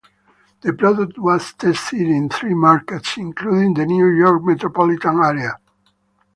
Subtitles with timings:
[0.61, 5.59] The product was tested in three markets including the New York Metropolitan area.